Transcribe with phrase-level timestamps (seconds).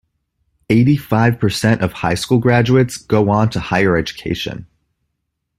[0.71, 4.65] Eighty-five percent of high school graduates go on to higher education.